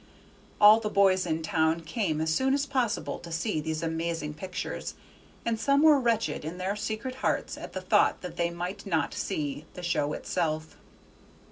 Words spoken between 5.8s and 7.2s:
were wretched in their secret